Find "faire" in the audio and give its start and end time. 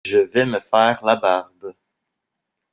0.59-1.05